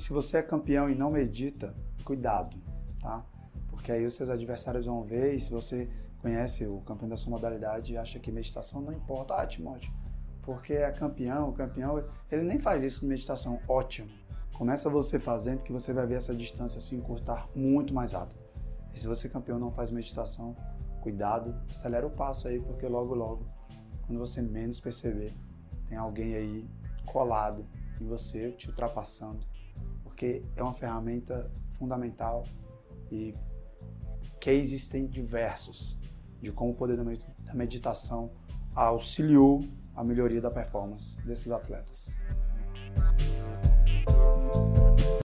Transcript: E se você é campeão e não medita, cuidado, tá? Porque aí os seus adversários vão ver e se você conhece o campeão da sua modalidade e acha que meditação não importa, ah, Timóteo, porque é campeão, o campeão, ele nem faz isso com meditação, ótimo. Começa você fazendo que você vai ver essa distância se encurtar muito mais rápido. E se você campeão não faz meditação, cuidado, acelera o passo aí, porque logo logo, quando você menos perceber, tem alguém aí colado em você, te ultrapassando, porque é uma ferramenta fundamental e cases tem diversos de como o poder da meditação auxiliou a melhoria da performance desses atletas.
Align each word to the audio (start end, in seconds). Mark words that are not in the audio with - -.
E 0.00 0.02
se 0.02 0.14
você 0.14 0.38
é 0.38 0.42
campeão 0.42 0.88
e 0.88 0.94
não 0.94 1.10
medita, 1.10 1.74
cuidado, 2.04 2.56
tá? 2.98 3.22
Porque 3.68 3.92
aí 3.92 4.06
os 4.06 4.14
seus 4.14 4.30
adversários 4.30 4.86
vão 4.86 5.04
ver 5.04 5.34
e 5.34 5.40
se 5.40 5.50
você 5.50 5.90
conhece 6.22 6.64
o 6.64 6.80
campeão 6.80 7.06
da 7.06 7.18
sua 7.18 7.32
modalidade 7.32 7.92
e 7.92 7.98
acha 7.98 8.18
que 8.18 8.32
meditação 8.32 8.80
não 8.80 8.94
importa, 8.94 9.34
ah, 9.34 9.46
Timóteo, 9.46 9.92
porque 10.40 10.72
é 10.72 10.90
campeão, 10.90 11.50
o 11.50 11.52
campeão, 11.52 12.02
ele 12.32 12.44
nem 12.44 12.58
faz 12.58 12.82
isso 12.82 13.02
com 13.02 13.06
meditação, 13.08 13.60
ótimo. 13.68 14.08
Começa 14.54 14.88
você 14.88 15.18
fazendo 15.18 15.62
que 15.62 15.70
você 15.70 15.92
vai 15.92 16.06
ver 16.06 16.14
essa 16.14 16.34
distância 16.34 16.80
se 16.80 16.94
encurtar 16.94 17.46
muito 17.54 17.92
mais 17.92 18.12
rápido. 18.12 18.40
E 18.94 18.98
se 18.98 19.06
você 19.06 19.28
campeão 19.28 19.58
não 19.58 19.70
faz 19.70 19.90
meditação, 19.90 20.56
cuidado, 21.02 21.54
acelera 21.68 22.06
o 22.06 22.10
passo 22.10 22.48
aí, 22.48 22.58
porque 22.58 22.86
logo 22.86 23.14
logo, 23.14 23.46
quando 24.06 24.18
você 24.18 24.40
menos 24.40 24.80
perceber, 24.80 25.34
tem 25.90 25.98
alguém 25.98 26.36
aí 26.36 26.70
colado 27.04 27.66
em 28.00 28.06
você, 28.06 28.50
te 28.52 28.70
ultrapassando, 28.70 29.50
porque 30.10 30.42
é 30.56 30.62
uma 30.62 30.74
ferramenta 30.74 31.50
fundamental 31.78 32.44
e 33.10 33.34
cases 34.40 34.88
tem 34.88 35.06
diversos 35.06 35.98
de 36.42 36.52
como 36.52 36.72
o 36.72 36.74
poder 36.74 36.96
da 36.96 37.54
meditação 37.54 38.30
auxiliou 38.74 39.60
a 39.94 40.02
melhoria 40.02 40.40
da 40.40 40.50
performance 40.50 41.16
desses 41.22 41.50
atletas. 41.50 42.18